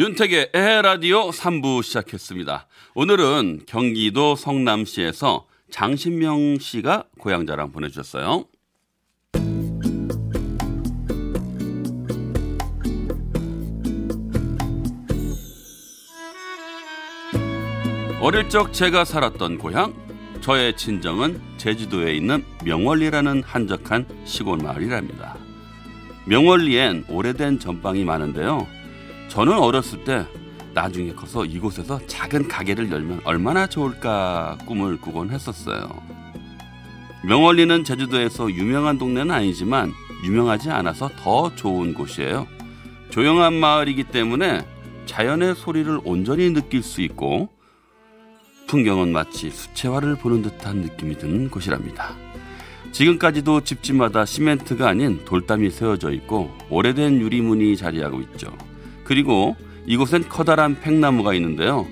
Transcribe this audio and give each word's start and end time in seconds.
윤택의 0.00 0.52
에헤라디오 0.54 1.28
3부 1.28 1.82
시작했습니다. 1.82 2.66
오늘은 2.94 3.64
경기도 3.66 4.34
성남시에서 4.34 5.46
장신명 5.70 6.56
씨가 6.58 7.04
고향 7.18 7.44
자랑 7.44 7.70
보내주셨어요. 7.70 8.46
어릴 18.22 18.48
적 18.48 18.72
제가 18.72 19.04
살았던 19.04 19.58
고향, 19.58 19.94
저의 20.40 20.78
친정은 20.78 21.38
제주도에 21.58 22.14
있는 22.14 22.42
명월리라는 22.64 23.42
한적한 23.42 24.06
시골 24.24 24.60
마을이랍니다. 24.60 25.36
명월리엔 26.24 27.04
오래된 27.10 27.58
전방이 27.58 28.04
많은데요. 28.04 28.79
저는 29.30 29.56
어렸을 29.58 30.02
때 30.02 30.26
나중에 30.74 31.12
커서 31.12 31.44
이곳에서 31.44 32.04
작은 32.06 32.48
가게를 32.48 32.90
열면 32.90 33.20
얼마나 33.24 33.66
좋을까 33.66 34.58
꿈을 34.66 35.00
꾸곤 35.00 35.30
했었어요. 35.30 35.88
명월리는 37.24 37.84
제주도에서 37.84 38.50
유명한 38.50 38.98
동네는 38.98 39.30
아니지만 39.30 39.92
유명하지 40.24 40.70
않아서 40.70 41.08
더 41.16 41.54
좋은 41.54 41.94
곳이에요. 41.94 42.46
조용한 43.10 43.54
마을이기 43.54 44.04
때문에 44.04 44.66
자연의 45.06 45.54
소리를 45.54 46.00
온전히 46.04 46.52
느낄 46.52 46.82
수 46.82 47.00
있고 47.00 47.50
풍경은 48.66 49.12
마치 49.12 49.50
수채화를 49.50 50.16
보는 50.16 50.42
듯한 50.42 50.78
느낌이 50.78 51.18
드는 51.18 51.50
곳이랍니다. 51.50 52.14
지금까지도 52.90 53.60
집집마다 53.62 54.24
시멘트가 54.24 54.88
아닌 54.88 55.24
돌담이 55.24 55.70
세워져 55.70 56.10
있고 56.12 56.50
오래된 56.68 57.20
유리문이 57.20 57.76
자리하고 57.76 58.20
있죠. 58.22 58.52
그리고 59.10 59.56
이곳엔 59.86 60.28
커다란 60.28 60.78
팽나무가 60.80 61.34
있는데요. 61.34 61.84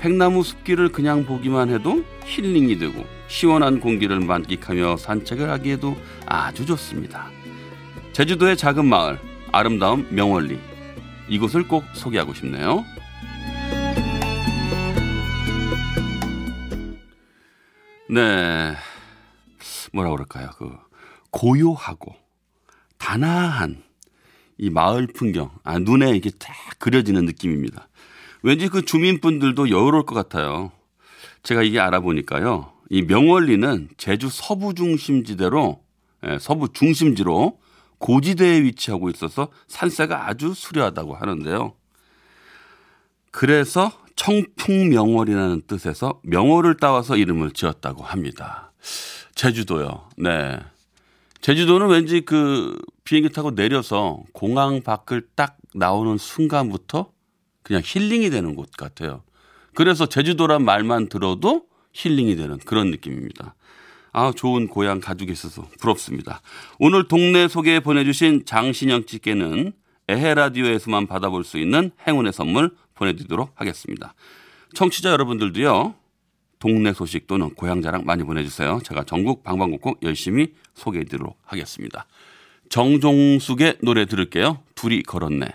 팽나무 0.00 0.42
숲길을 0.42 0.88
그냥 0.88 1.26
보기만 1.26 1.68
해도 1.68 2.02
힐링이 2.24 2.78
되고 2.78 3.04
시원한 3.28 3.78
공기를 3.78 4.20
만끽하며 4.20 4.96
산책을 4.96 5.50
하기에도 5.50 5.94
아주 6.24 6.64
좋습니다. 6.64 7.28
제주도의 8.14 8.56
작은 8.56 8.86
마을, 8.86 9.18
아름다운 9.52 10.06
명월리. 10.08 10.58
이곳을 11.28 11.68
꼭 11.68 11.84
소개하고 11.92 12.32
싶네요. 12.32 12.86
네. 18.08 18.74
뭐라 19.92 20.08
그럴까요? 20.08 20.48
그 20.56 20.70
고요하고 21.32 22.14
단아한 22.96 23.91
이 24.58 24.70
마을 24.70 25.06
풍경, 25.06 25.50
아, 25.64 25.78
눈에 25.78 26.12
이게 26.12 26.30
딱 26.30 26.54
그려지는 26.78 27.24
느낌입니다. 27.24 27.88
왠지 28.42 28.68
그 28.68 28.84
주민분들도 28.84 29.70
여유로울 29.70 30.04
것 30.04 30.14
같아요. 30.14 30.72
제가 31.42 31.62
이게 31.62 31.80
알아보니까요. 31.80 32.72
이 32.90 33.02
명월리는 33.02 33.88
제주 33.96 34.28
서부 34.30 34.74
중심지대로, 34.74 35.82
예, 36.26 36.38
서부 36.38 36.72
중심지로 36.72 37.58
고지대에 37.98 38.62
위치하고 38.62 39.08
있어서 39.10 39.48
산세가 39.68 40.28
아주 40.28 40.54
수려하다고 40.54 41.14
하는데요. 41.14 41.74
그래서 43.30 43.92
청풍명월이라는 44.16 45.62
뜻에서 45.66 46.20
명월을 46.22 46.76
따와서 46.76 47.16
이름을 47.16 47.52
지었다고 47.52 48.02
합니다. 48.02 48.72
제주도요. 49.34 50.08
네. 50.16 50.58
제주도는 51.42 51.88
왠지 51.88 52.20
그 52.20 52.78
비행기 53.04 53.30
타고 53.30 53.54
내려서 53.54 54.22
공항 54.32 54.80
밖을 54.80 55.26
딱 55.34 55.58
나오는 55.74 56.16
순간부터 56.16 57.10
그냥 57.62 57.82
힐링이 57.84 58.30
되는 58.30 58.54
곳 58.54 58.70
같아요. 58.70 59.22
그래서 59.74 60.06
제주도란 60.06 60.64
말만 60.64 61.08
들어도 61.08 61.66
힐링이 61.92 62.36
되는 62.36 62.58
그런 62.58 62.90
느낌입니다. 62.92 63.56
아, 64.12 64.32
좋은 64.36 64.68
고향 64.68 65.00
가지고 65.00 65.32
있어서 65.32 65.66
부럽습니다. 65.80 66.42
오늘 66.78 67.08
동네 67.08 67.48
소개 67.48 67.80
보내주신 67.80 68.44
장신영 68.44 69.04
씨께는 69.08 69.72
에헤라디오에서만 70.08 71.08
받아볼 71.08 71.42
수 71.42 71.58
있는 71.58 71.90
행운의 72.06 72.32
선물 72.32 72.70
보내드리도록 72.94 73.52
하겠습니다. 73.56 74.14
청취자 74.74 75.10
여러분들도요. 75.10 75.94
동네 76.62 76.92
소식 76.92 77.26
또는 77.26 77.50
고향 77.56 77.82
자랑 77.82 78.04
많이 78.06 78.22
보내주세요. 78.22 78.78
제가 78.84 79.02
전국 79.02 79.42
방방곡곡 79.42 80.04
열심히 80.04 80.54
소개해드리도록 80.74 81.36
하겠습니다. 81.44 82.06
정종숙의 82.68 83.78
노래 83.82 84.06
들을게요. 84.06 84.60
둘이 84.76 85.02
걸었네. 85.02 85.48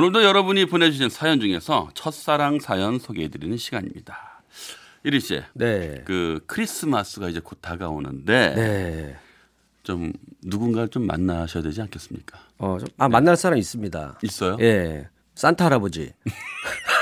오늘도 0.00 0.24
여러분이 0.24 0.64
보내주신 0.64 1.10
사연 1.10 1.40
중에서 1.40 1.90
첫사랑 1.92 2.58
사연 2.58 2.98
소개해드리는 2.98 3.54
시간입니다. 3.58 4.42
이리 5.04 5.20
씨, 5.20 5.42
네. 5.52 6.02
그 6.06 6.40
크리스마스가 6.46 7.28
이제 7.28 7.38
곧 7.44 7.58
다가오는데 7.60 8.54
네. 8.54 9.16
좀 9.82 10.14
누군가를 10.42 10.88
좀 10.88 11.06
만나셔야 11.06 11.62
되지 11.62 11.82
않겠습니까? 11.82 12.38
어, 12.56 12.78
좀- 12.78 12.88
아, 12.96 13.10
만날 13.10 13.36
사람 13.36 13.58
있습니다. 13.58 14.20
있어요? 14.22 14.56
예. 14.60 15.06
산타 15.34 15.66
할아버지. 15.66 16.14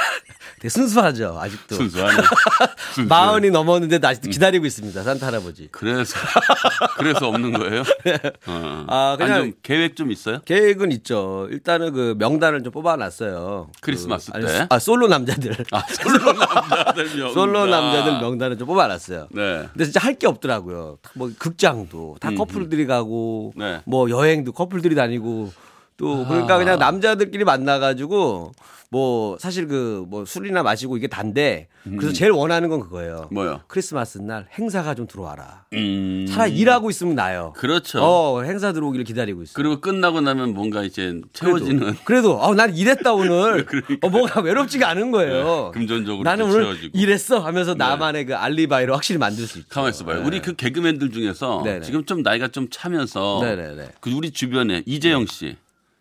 되게 0.58 0.68
순수하죠, 0.68 1.38
아직도. 1.40 1.76
순수하네. 1.76 2.16
순수해. 2.94 3.06
마흔이 3.06 3.50
넘었는데도 3.50 4.06
아직도 4.08 4.28
기다리고 4.30 4.66
있습니다, 4.66 5.02
산타 5.04 5.26
할아버지. 5.28 5.68
그래서 5.70 6.16
그래서 6.96 7.28
없는 7.28 7.52
거예요? 7.52 7.82
어. 8.46 8.84
아, 8.88 9.16
그냥- 9.16 9.32
아니, 9.34 9.50
좀 9.52 9.60
계획 9.62 9.94
좀 9.94 10.10
있어요? 10.10 10.40
계획은 10.44 10.90
있죠. 10.92 11.46
일단은 11.50 11.92
그 11.92 12.16
명단을 12.18 12.62
좀 12.64 12.72
뽑아놨어요. 12.72 13.70
크리스마스 13.80 14.32
그, 14.32 14.44
때? 14.44 14.66
아, 14.68 14.78
솔로 14.80 15.06
남자들. 15.06 15.56
아, 15.70 15.82
솔로 15.88 16.32
남자들 16.34 17.16
명. 17.16 17.32
솔로 17.32 17.66
남자들 17.66 18.20
명단을 18.20 18.58
좀 18.58 18.66
뽑아놨어요. 18.66 19.28
네. 19.30 19.68
근데 19.72 19.84
진짜 19.84 20.00
할 20.00 20.18
게 20.18 20.26
없더라고요. 20.26 20.98
뭐 21.14 21.30
극장도 21.38 22.16
다 22.20 22.32
커플들이 22.32 22.86
가고 22.86 23.52
네. 23.54 23.80
뭐 23.84 24.10
여행도 24.10 24.50
커플들이 24.50 24.96
다니고 24.96 25.52
또 25.98 26.24
그러니까 26.26 26.56
그냥 26.58 26.78
남자들끼리 26.78 27.44
만나가지고 27.44 28.52
뭐 28.90 29.36
사실 29.38 29.66
그 29.68 29.98
뭐 30.08 30.24
술이나 30.24 30.62
마시고 30.62 30.96
이게 30.96 31.06
단데 31.08 31.68
그래서 31.84 32.12
제일 32.12 32.30
원하는 32.30 32.68
건 32.68 32.80
그거예요. 32.80 33.28
뭐요? 33.30 33.60
크리스마스 33.66 34.18
날 34.18 34.46
행사가 34.58 34.94
좀 34.94 35.06
들어와라. 35.06 35.64
음. 35.74 36.26
차라리 36.30 36.56
일하고 36.56 36.88
있으면 36.88 37.14
나요. 37.14 37.52
그렇죠. 37.56 37.98
어 38.02 38.42
행사 38.42 38.72
들어오기를 38.72 39.04
기다리고 39.04 39.42
있어. 39.42 39.52
그리고 39.54 39.80
끝나고 39.80 40.20
나면 40.20 40.54
뭔가 40.54 40.82
이제 40.84 41.20
채워지는 41.32 41.96
그래도 42.04 42.38
어, 42.40 42.54
난 42.54 42.74
일했다 42.74 43.12
오늘. 43.12 43.64
그러니까. 43.66 44.06
어, 44.06 44.10
뭐가 44.10 44.40
외롭지가 44.40 44.88
않은 44.90 45.10
거예요. 45.10 45.72
네, 45.74 45.78
금전적으로 45.80 46.22
나는 46.22 46.44
또 46.46 46.50
오늘 46.52 46.62
채워지고. 46.62 46.96
네. 46.96 47.02
일했어 47.02 47.40
하면서 47.40 47.74
나만의 47.74 48.26
그 48.26 48.36
알리바이를 48.36 48.94
확실히 48.94 49.18
만들 49.18 49.46
수 49.46 49.58
있죠. 49.58 49.68
가만 49.68 49.90
있어봐요. 49.90 50.20
네. 50.20 50.26
우리 50.26 50.40
그 50.40 50.54
개그맨들 50.54 51.10
중에서 51.10 51.62
네네. 51.64 51.80
지금 51.84 52.04
좀 52.04 52.22
나이가 52.22 52.48
좀 52.48 52.68
차면서 52.70 53.40
네네네. 53.42 53.88
그 54.00 54.10
우리 54.10 54.30
주변에 54.30 54.82
이재영 54.86 55.26
씨, 55.26 55.56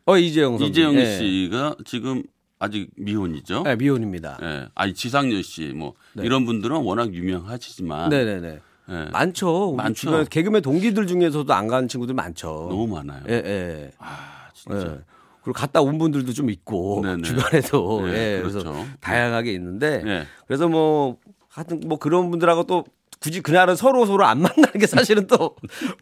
어 0.08 0.18
이재영 0.18 0.54
선수. 0.58 0.66
이재영 0.66 0.96
네. 0.96 1.18
씨가 1.18 1.76
지금 1.86 2.24
아직 2.60 2.90
미혼이죠. 2.96 3.64
네, 3.64 3.76
미혼입니다. 3.76 4.40
예. 4.42 4.68
아니 4.74 4.94
지상렬 4.94 5.44
씨뭐 5.44 5.94
이런 6.16 6.46
분들은 6.46 6.78
워낙 6.78 7.14
유명하시지만 7.14 8.10
네네네. 8.10 8.60
예. 8.90 9.06
많죠. 9.12 9.74
많죠. 9.74 9.94
주변 9.94 10.26
개그맨 10.26 10.62
동기들 10.62 11.08
중에서도 11.08 11.54
안 11.54 11.68
가는 11.68 11.90
친구들 11.90 12.16
많죠. 12.16 12.68
너무 12.70 12.88
많아요. 12.88 13.22
예, 13.28 13.34
예. 13.34 13.92
아 14.00 14.48
진짜. 14.54 14.78
예. 14.80 15.00
그리고 15.44 15.54
갔다 15.54 15.82
온 15.82 15.98
분들도 15.98 16.32
좀 16.34 16.50
있고 16.50 17.02
네네. 17.04 17.24
주변에도 17.24 18.08
네, 18.08 18.36
예, 18.38 18.40
그래서 18.42 18.60
그렇죠. 18.60 18.86
다양하게 19.02 19.52
있는데 19.54 20.04
네. 20.04 20.24
그래서 20.48 20.70
뭐 20.70 21.18
하여튼 21.50 21.82
뭐 21.86 22.00
그런 22.00 22.30
분들하고 22.32 22.64
또 22.64 22.86
굳이 23.20 23.42
그날은 23.42 23.76
서로 23.76 24.06
서로 24.06 24.26
안 24.26 24.40
만나는 24.44 24.74
게 24.80 24.86
사실은 24.88 25.26
또 25.28 25.56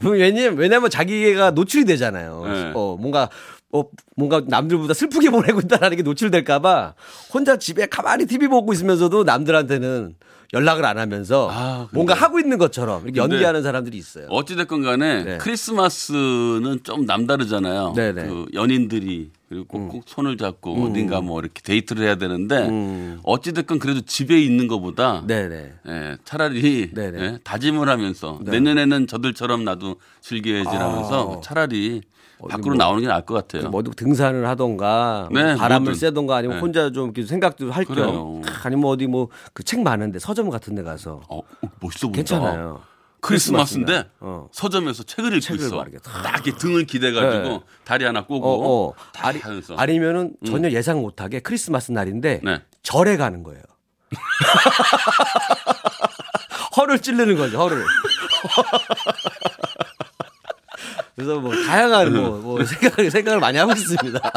왜냐면 0.03 0.57
왜냐면 0.57 0.89
자기가 0.89 1.51
노출이 1.51 1.85
되잖아요. 1.85 2.43
네. 2.45 2.71
어 2.75 2.97
뭔가 2.99 3.29
어, 3.71 3.83
뭔가 4.15 4.41
남들보다 4.45 4.93
슬프게 4.93 5.29
보내고 5.31 5.59
있다라는 5.61 5.97
게 5.97 6.03
노출될까봐 6.03 6.93
혼자 7.33 7.57
집에 7.57 7.87
가만히 7.87 8.25
TV 8.25 8.47
보고 8.47 8.73
있으면서도 8.73 9.23
남들한테는 9.23 10.15
연락을 10.53 10.85
안 10.85 10.97
하면서 10.97 11.49
아, 11.51 11.89
뭔가 11.91 12.13
하고 12.13 12.39
있는 12.39 12.57
것처럼 12.57 13.03
이렇게 13.03 13.19
연기하는 13.19 13.63
사람들이 13.63 13.97
있어요. 13.97 14.27
어찌됐건 14.29 14.83
간에 14.83 15.23
네. 15.23 15.37
크리스마스는 15.39 16.79
좀 16.83 17.05
남다르잖아요. 17.05 17.93
네네. 17.93 18.21
음. 18.21 18.27
그 18.29 18.45
연인들이 18.53 19.31
그리고 19.49 19.65
꼭, 19.65 19.89
꼭 19.89 20.03
손을 20.05 20.37
잡고 20.37 20.85
어딘가 20.85 21.19
뭐 21.19 21.41
이렇게 21.41 21.61
데이트를 21.61 22.05
해야 22.05 22.15
되는데 22.15 23.19
어찌됐건 23.23 23.79
그래도 23.79 24.01
집에 24.01 24.39
있는 24.41 24.67
것보다 24.67 25.21
음. 25.21 25.27
네네. 25.27 25.73
예, 25.87 26.17
차라리 26.23 26.91
네네. 26.93 27.19
예, 27.21 27.39
다짐을 27.43 27.89
하면서 27.89 28.39
내년에는 28.43 29.07
저들처럼 29.07 29.65
나도 29.65 29.95
즐겨야지라면서 30.21 31.37
아. 31.37 31.41
차라리 31.41 32.01
밖으로 32.49 32.75
뭐- 32.75 32.77
나오는 32.77 33.01
게 33.01 33.07
나을 33.07 33.25
것 33.25 33.33
같아요. 33.33 33.69
뭐 33.69 33.79
어디 33.79 33.91
등산을 33.91 34.47
하던가 34.47 35.27
뭐 35.31 35.41
네, 35.41 35.55
바람을 35.55 35.85
뭐든. 35.85 35.99
쐬던가 35.99 36.35
아니면 36.37 36.57
네. 36.57 36.61
혼자 36.61 36.91
좀 36.91 37.11
생각도 37.15 37.71
할. 37.71 37.85
겸 37.85 38.41
아니면 38.63 38.85
어디 38.85 39.07
뭐 39.07 39.29
그 39.53 39.63
책 39.63 39.81
많은데 39.81 40.19
서점 40.19 40.49
같은 40.49 40.75
데 40.75 40.83
가서 40.83 41.21
어, 41.29 41.39
어, 41.39 41.43
멋있어 41.79 42.07
보인다. 42.07 42.17
괜찮아요. 42.17 42.81
크리스마스인데. 43.21 44.03
어. 44.19 44.47
서점에서 44.51 45.01
책을 45.03 45.31
읽고 45.31 45.39
책을 45.39 45.65
있어. 45.65 45.83
딱 46.03 46.33
이렇게 46.35 46.51
등을 46.55 46.85
기대가지고 46.85 47.43
네. 47.49 47.59
다리 47.83 48.05
하나 48.05 48.23
꼬고 48.25 48.47
어, 48.47 48.89
어. 48.89 48.93
다 49.13 49.29
아니, 49.29 49.39
하면서. 49.39 49.73
아니면은 49.75 50.35
전혀 50.45 50.69
예상 50.69 51.01
못하게 51.01 51.39
크리스마스 51.39 51.91
날인데 51.91 52.41
네. 52.43 52.61
절에 52.83 53.17
가는 53.17 53.41
거예요. 53.41 53.63
허를 56.77 56.99
찌르는 56.99 57.35
거죠, 57.37 57.57
허를. 57.59 57.83
그래서 61.15 61.39
뭐 61.39 61.55
다양한 61.55 62.13
뭐, 62.13 62.29
뭐 62.39 62.63
생각을 62.63 63.09
생각을 63.09 63.39
많이 63.39 63.57
하고 63.57 63.71
있습니다. 63.71 64.19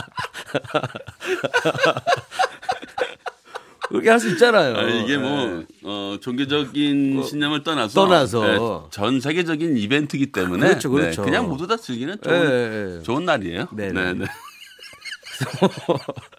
그렇게 3.89 4.11
할 4.11 4.21
수 4.21 4.29
있잖아요. 4.31 4.77
아, 4.77 4.83
이게 4.83 5.17
뭐 5.17 5.47
네. 5.47 5.67
어, 5.83 6.19
종교적인 6.21 7.23
신념을 7.25 7.63
떠나서, 7.65 7.95
떠나서. 7.95 8.43
네, 8.43 8.59
전 8.91 9.21
세계적인 9.21 9.79
이벤트이기 9.79 10.31
때문에 10.31 10.69
그렇죠, 10.69 10.91
그렇죠. 10.91 11.23
네, 11.23 11.31
그냥 11.31 11.49
모두 11.49 11.67
다 11.67 11.77
즐기는 11.77 12.15
예, 12.15 12.29
좋은, 12.29 12.51
예, 12.51 12.99
예. 12.99 13.03
좋은 13.03 13.25
날이에요. 13.25 13.69
네, 13.73 13.91
네, 13.91 14.13
네. 14.13 14.19
네. 14.21 14.27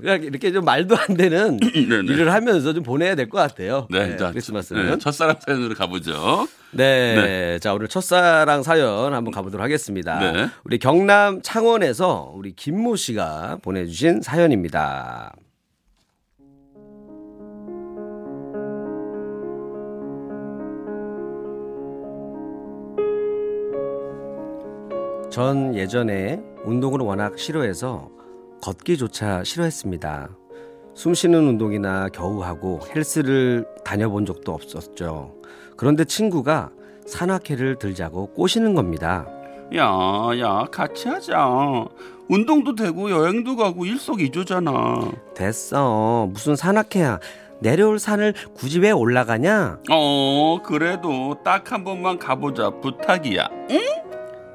그냥 0.00 0.22
이렇게 0.22 0.52
좀 0.52 0.64
말도 0.64 0.96
안 0.96 1.16
되는 1.16 1.56
네, 1.60 1.70
네. 1.72 1.96
일을 2.12 2.32
하면서 2.32 2.72
좀 2.72 2.82
보내야 2.82 3.14
될 3.14 3.28
것 3.28 3.38
같아요. 3.38 3.86
네, 3.90 4.08
네, 4.10 4.16
자, 4.16 4.30
크리스마스는. 4.30 4.86
네, 4.90 4.98
첫사랑 4.98 5.36
사연으로 5.40 5.74
가보죠. 5.74 6.46
네. 6.72 7.58
자, 7.60 7.72
오늘 7.72 7.88
첫사랑 7.88 8.62
사연 8.62 9.14
한번 9.14 9.32
가보도록 9.32 9.62
하겠습니다. 9.64 10.18
네. 10.18 10.48
우리 10.64 10.78
경남 10.78 11.40
창원에서 11.42 12.32
우리 12.34 12.52
김모 12.54 12.96
씨가 12.96 13.58
보내주신 13.62 14.20
사연입니다. 14.22 15.32
전 25.30 25.74
예전에 25.74 26.40
운동을 26.64 27.00
워낙 27.00 27.38
싫어해서 27.38 28.08
걷기조차 28.68 29.44
싫어했습니다. 29.44 30.30
숨 30.94 31.12
쉬는 31.12 31.38
운동이나 31.48 32.08
겨우 32.08 32.42
하고 32.42 32.80
헬스를 32.94 33.66
다녀본 33.84 34.24
적도 34.24 34.52
없었죠. 34.52 35.34
그런데 35.76 36.04
친구가 36.06 36.70
산악회를 37.06 37.76
들자고 37.78 38.28
꼬시는 38.28 38.74
겁니다. 38.74 39.26
야, 39.76 39.84
야, 40.40 40.64
같이 40.70 41.08
하자. 41.08 41.84
운동도 42.30 42.74
되고 42.74 43.10
여행도 43.10 43.56
가고 43.56 43.84
일석이조잖아. 43.84 45.10
됐어. 45.34 46.26
무슨 46.32 46.56
산악회야. 46.56 47.18
내려올 47.60 47.98
산을 47.98 48.32
굳이 48.54 48.78
왜 48.80 48.90
올라가냐? 48.92 49.80
어, 49.90 50.58
그래도 50.64 51.36
딱 51.44 51.70
한 51.72 51.84
번만 51.84 52.18
가보자. 52.18 52.70
부탁이야. 52.80 53.46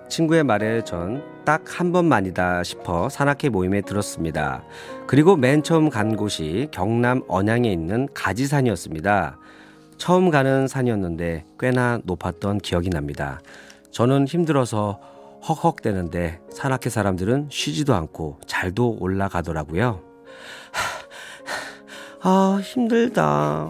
친구의 0.09 0.43
말에 0.43 0.83
전 0.83 1.21
딱 1.49 1.79
한 1.79 1.91
번만이다 1.91 2.63
싶어 2.63 3.09
산악회 3.09 3.49
모임에 3.49 3.81
들었습니다. 3.81 4.61
그리고 5.07 5.35
맨 5.35 5.63
처음 5.63 5.89
간 5.89 6.15
곳이 6.15 6.67
경남 6.69 7.23
언양에 7.27 7.71
있는 7.71 8.07
가지산이었습니다. 8.13 9.39
처음 9.97 10.29
가는 10.29 10.67
산이었는데 10.67 11.45
꽤나 11.59 12.01
높았던 12.03 12.59
기억이 12.59 12.91
납니다. 12.91 13.39
저는 13.89 14.27
힘들어서 14.27 14.99
헉헉대는데 15.41 16.39
산악회 16.51 16.91
사람들은 16.91 17.47
쉬지도 17.49 17.95
않고 17.95 18.37
잘도 18.45 18.97
올라가더라고요. 18.99 20.01
아, 22.21 22.59
힘들다. 22.61 23.69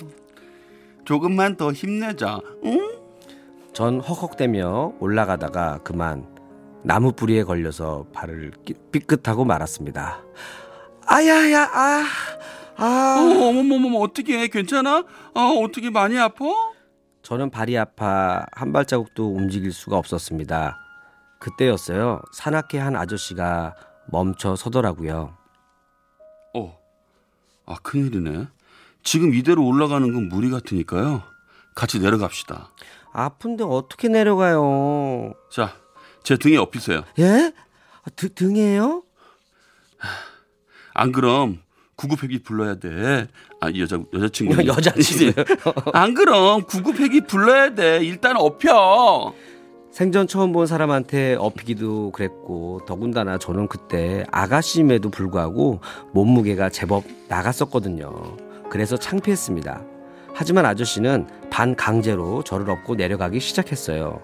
조금만 1.06 1.56
더 1.56 1.72
힘내자. 1.72 2.42
응? 2.66 3.00
전 3.72 4.02
헉헉대며 4.02 4.96
올라가다가 5.00 5.80
그만 5.86 6.39
나무 6.84 7.12
뿌리에 7.12 7.44
걸려서 7.44 8.06
발을 8.14 8.52
끼- 8.66 8.74
삐끗하고 8.92 9.46
말았습니다. 9.46 10.22
아야야 11.06 11.64
아. 11.74 12.06
어, 12.78 12.84
아. 12.84 13.18
어 13.20 13.52
머머머, 13.52 14.00
어떻게 14.00 14.48
괜찮아? 14.48 15.00
어, 15.36 15.42
어떻게 15.64 15.90
많이 15.90 16.18
아파? 16.18 16.46
저는 17.24 17.50
발이 17.50 17.78
아파 17.78 18.46
한 18.54 18.72
발자국도 18.72 19.36
움직일 19.36 19.74
수가 19.74 19.98
없었습니다. 19.98 20.78
그때였어요. 21.40 22.22
산악회 22.34 22.80
한 22.80 22.96
아저씨가 22.96 23.76
멈춰 24.12 24.56
서더라고요. 24.56 25.36
어, 26.56 26.80
아 27.66 27.76
큰일이네. 27.84 28.48
지금 29.04 29.34
이대로 29.34 29.66
올라가는 29.66 30.12
건 30.14 30.30
무리 30.30 30.50
같으니까요. 30.50 31.24
같이 31.76 32.00
내려갑시다. 32.00 32.72
아픈데 33.12 33.64
어떻게 33.66 34.08
내려가요? 34.08 35.34
자, 35.52 35.74
제 36.24 36.38
등에 36.38 36.58
엎이세요. 36.58 37.04
예? 37.20 37.54
아, 38.04 38.10
드, 38.16 38.34
등에요? 38.34 39.04
안 40.94 41.12
그럼 41.12 41.62
구급회기 41.96 42.44
불러야 42.44 42.76
돼. 42.76 43.28
아, 43.60 43.70
이 43.70 43.82
여자 43.82 44.00
여자친구. 44.14 44.56
여자친구요? 44.66 45.46
안 45.94 46.14
그럼 46.14 46.64
구급회기 46.64 47.22
불러야 47.22 47.74
돼. 47.76 48.00
일단 48.04 48.38
엎여. 48.38 49.34
생전 49.92 50.28
처음 50.28 50.54
본 50.54 50.68
사람한테 50.68 51.36
엎이기도 51.40 52.12
그랬고 52.12 52.80
더군다나 52.88 53.38
저는 53.38 53.68
그때 53.68 54.24
아가씨임에도 54.32 55.10
불구하고 55.10 55.82
몸무게가 56.14 56.70
제법 56.70 57.04
나갔었거든요. 57.28 58.38
그래서 58.70 58.98
창피했습니다. 58.98 59.82
하지만 60.34 60.66
아저씨는 60.66 61.28
반 61.50 61.76
강제로 61.76 62.44
저를 62.44 62.70
업고 62.70 62.96
내려가기 62.96 63.40
시작했어요. 63.40 64.22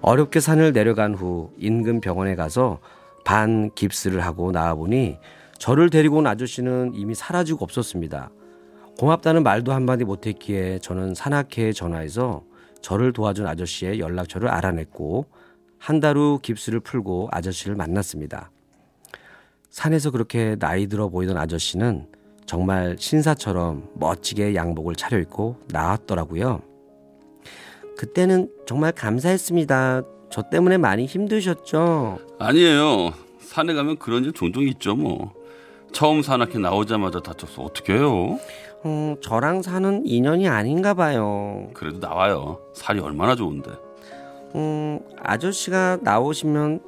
어렵게 0.00 0.40
산을 0.40 0.72
내려간 0.72 1.14
후 1.14 1.50
인근 1.58 2.00
병원에 2.00 2.34
가서 2.34 2.78
반 3.24 3.70
깁스를 3.74 4.20
하고 4.24 4.52
나와보니 4.52 5.18
저를 5.58 5.90
데리고 5.90 6.18
온 6.18 6.26
아저씨는 6.26 6.92
이미 6.94 7.14
사라지고 7.14 7.64
없었습니다. 7.64 8.30
고맙다는 8.98 9.42
말도 9.42 9.72
한마디 9.72 10.04
못했기에 10.04 10.78
저는 10.80 11.14
산악회에 11.14 11.72
전화해서 11.72 12.42
저를 12.80 13.12
도와준 13.12 13.46
아저씨의 13.46 14.00
연락처를 14.00 14.48
알아냈고 14.48 15.26
한 15.78 16.00
달 16.00 16.16
후 16.16 16.40
깁스를 16.42 16.80
풀고 16.80 17.28
아저씨를 17.30 17.76
만났습니다. 17.76 18.50
산에서 19.70 20.10
그렇게 20.10 20.56
나이 20.56 20.86
들어 20.88 21.08
보이던 21.08 21.36
아저씨는 21.36 22.06
정말 22.46 22.96
신사처럼 22.98 23.90
멋지게 23.94 24.54
양복을 24.54 24.96
차려입고 24.96 25.56
나왔더라고요. 25.68 26.62
그때는 28.08 28.48
정말 28.64 28.92
감사했습니다. 28.92 30.02
저 30.30 30.42
때문에 30.42 30.78
많이 30.78 31.04
힘드셨죠? 31.06 32.18
아니에요. 32.38 33.12
산에 33.40 33.74
가면 33.74 33.96
그런 33.98 34.24
일 34.24 34.32
종종 34.32 34.62
있죠, 34.68 34.94
뭐. 34.94 35.32
처음 35.92 36.22
산악회 36.22 36.58
나오자마자 36.58 37.18
다쳐서 37.18 37.62
어떻게 37.62 37.94
해요? 37.94 38.38
음, 38.86 39.16
저랑 39.20 39.62
사는 39.62 40.02
인연이 40.06 40.48
아닌가 40.48 40.94
봐요. 40.94 41.70
그래도 41.74 41.98
나와요. 41.98 42.60
살이 42.72 43.00
얼마나 43.00 43.34
좋은데. 43.34 43.72
음, 44.54 45.00
아저씨가 45.20 45.98
나오시면 46.02 46.80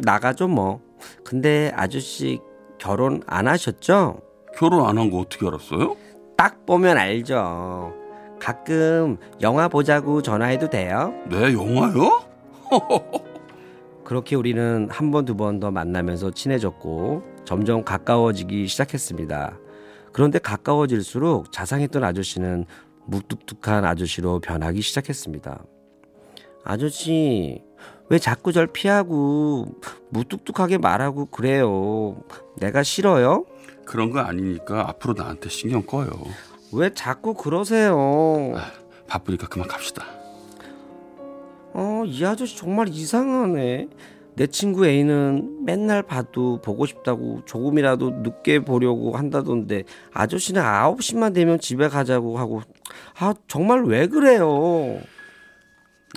나가죠, 0.00 0.48
뭐. 0.48 0.82
근데 1.24 1.72
아저씨 1.74 2.40
결혼 2.78 3.22
안 3.26 3.48
하셨죠? 3.48 4.20
결혼 4.58 4.84
안 4.86 4.98
한 4.98 5.10
거 5.10 5.18
어떻게 5.20 5.46
알았어요? 5.46 5.96
딱 6.36 6.66
보면 6.66 6.98
알죠. 6.98 7.94
가끔 8.40 9.18
영화 9.40 9.68
보자고 9.68 10.22
전화해도 10.22 10.70
돼요? 10.70 11.12
네, 11.28 11.52
영화요? 11.52 12.22
그렇게 14.04 14.36
우리는 14.36 14.88
한 14.90 15.10
번, 15.10 15.24
두 15.24 15.34
번 15.34 15.60
더 15.60 15.70
만나면서 15.70 16.30
친해졌고 16.30 17.22
점점 17.44 17.84
가까워지기 17.84 18.66
시작했습니다. 18.68 19.58
그런데 20.12 20.38
가까워질수록 20.38 21.52
자상했던 21.52 22.04
아저씨는 22.04 22.64
묵뚝뚝한 23.06 23.84
아저씨로 23.84 24.40
변하기 24.40 24.80
시작했습니다. 24.80 25.62
아저씨, 26.64 27.62
왜 28.10 28.18
자꾸 28.18 28.52
절 28.52 28.66
피하고 28.66 29.66
무뚝뚝하게 30.10 30.78
말하고 30.78 31.26
그래요? 31.26 32.16
내가 32.56 32.82
싫어요? 32.82 33.44
그런 33.84 34.10
거 34.10 34.20
아니니까 34.20 34.88
앞으로 34.88 35.14
나한테 35.14 35.48
신경 35.48 35.82
꺼요. 35.82 36.08
왜 36.72 36.92
자꾸 36.92 37.34
그러세요? 37.34 38.54
바쁘니까 39.06 39.48
그만 39.48 39.68
갑시다. 39.68 40.04
어, 41.72 42.02
이 42.06 42.24
아저씨 42.24 42.56
정말 42.56 42.88
이상하네. 42.88 43.88
내 44.34 44.46
친구 44.46 44.86
A는 44.86 45.64
맨날 45.64 46.02
봐도 46.02 46.60
보고 46.62 46.86
싶다고 46.86 47.42
조금이라도 47.44 48.10
늦게 48.22 48.60
보려고 48.60 49.16
한다던데 49.16 49.82
아저씨는 50.12 50.62
9시만 50.62 51.34
되면 51.34 51.58
집에 51.58 51.88
가자고 51.88 52.38
하고 52.38 52.62
아 53.18 53.34
정말 53.48 53.82
왜 53.84 54.06
그래요? 54.06 55.00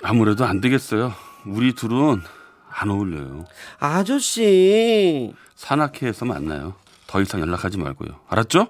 아무래도 0.03 0.45
안 0.45 0.61
되겠어요. 0.61 1.11
우리 1.47 1.73
둘은 1.73 2.21
안 2.69 2.89
어울려요. 2.91 3.45
아저씨 3.79 5.33
산악회에서 5.55 6.25
만나요. 6.25 6.75
더 7.07 7.21
이상 7.21 7.41
연락하지 7.41 7.79
말고요. 7.79 8.19
알았죠? 8.29 8.67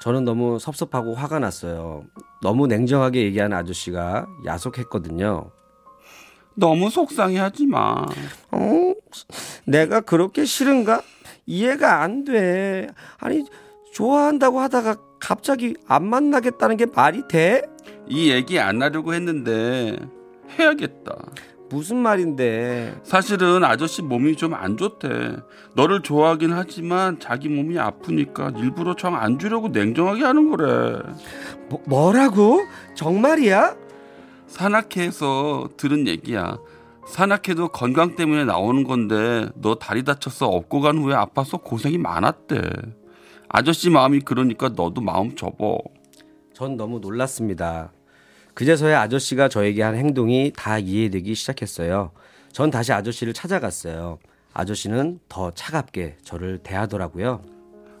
저는 0.00 0.24
너무 0.24 0.58
섭섭하고 0.58 1.14
화가 1.14 1.38
났어요. 1.40 2.04
너무 2.40 2.66
냉정하게 2.66 3.22
얘기하는 3.24 3.56
아저씨가 3.56 4.26
야속했거든요. 4.44 5.50
너무 6.54 6.90
속상해 6.90 7.38
하지 7.38 7.66
마. 7.66 8.04
어? 8.50 8.94
내가 9.64 10.00
그렇게 10.00 10.44
싫은가? 10.44 11.02
이해가 11.46 12.02
안 12.02 12.24
돼. 12.24 12.88
아니, 13.18 13.44
좋아한다고 13.92 14.60
하다가 14.60 14.96
갑자기 15.20 15.74
안 15.86 16.06
만나겠다는 16.06 16.76
게 16.76 16.86
말이 16.86 17.26
돼? 17.28 17.62
이 18.06 18.30
얘기 18.30 18.58
안 18.58 18.82
하려고 18.82 19.14
했는데 19.14 19.96
해야겠다. 20.58 21.14
무슨 21.70 21.96
말인데? 21.98 22.98
사실은 23.02 23.62
아저씨 23.64 24.02
몸이 24.02 24.36
좀 24.36 24.54
안 24.54 24.76
좋대. 24.76 25.36
너를 25.74 26.02
좋아하긴 26.02 26.52
하지만 26.52 27.18
자기 27.20 27.48
몸이 27.48 27.78
아프니까 27.78 28.52
일부러 28.56 28.94
정 28.96 29.14
안 29.14 29.38
주려고 29.38 29.68
냉정하게 29.68 30.24
하는 30.24 30.50
거래. 30.50 30.98
뭐, 31.68 31.82
뭐라고? 31.86 32.60
정말이야? 32.94 33.76
산악회에서 34.46 35.68
들은 35.76 36.06
얘기야. 36.06 36.58
산악회도 37.06 37.68
건강 37.68 38.16
때문에 38.16 38.44
나오는 38.44 38.84
건데 38.84 39.48
너 39.54 39.74
다리 39.76 40.04
다쳐서 40.04 40.48
업고 40.48 40.80
간 40.80 40.98
후에 40.98 41.14
아파서 41.14 41.56
고생이 41.58 41.98
많았대. 41.98 42.60
아저씨 43.48 43.88
마음이 43.90 44.20
그러니까 44.20 44.68
너도 44.70 45.00
마음 45.00 45.34
접어. 45.36 45.78
전 46.54 46.76
너무 46.76 46.98
놀랐습니다. 46.98 47.92
그제서야 48.62 49.02
아저씨가 49.02 49.48
저에게 49.48 49.84
한 49.84 49.94
행동이 49.94 50.52
다 50.56 50.80
이해되기 50.80 51.32
시작했어요. 51.36 52.10
전 52.50 52.72
다시 52.72 52.92
아저씨를 52.92 53.32
찾아갔어요. 53.32 54.18
아저씨는 54.52 55.20
더 55.28 55.52
차갑게 55.52 56.16
저를 56.24 56.58
대하더라고요. 56.64 57.40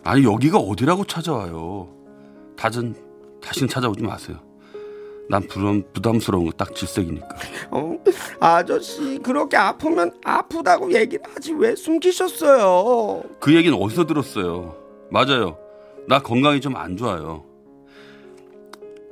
아니 0.02 0.24
여기가 0.24 0.58
어디라고 0.58 1.04
찾아와요. 1.04 1.88
다진 2.56 2.92
다시는 3.40 3.68
찾아오지 3.68 4.02
마세요. 4.02 4.38
난 5.30 5.46
부담 5.46 5.84
부담스러운 5.92 6.46
거 6.46 6.50
딱 6.56 6.74
질색이니까. 6.74 7.28
어? 7.70 7.96
아저씨 8.40 9.20
그렇게 9.22 9.56
아프면 9.56 10.10
아프다고 10.24 10.92
얘기를 10.92 11.22
하지 11.32 11.52
왜 11.52 11.76
숨기셨어요? 11.76 13.22
그 13.38 13.54
얘기는 13.54 13.78
어디서 13.80 14.06
들었어요? 14.06 14.74
맞아요. 15.12 15.56
나 16.08 16.18
건강이 16.18 16.60
좀 16.60 16.74
안 16.74 16.96
좋아요. 16.96 17.44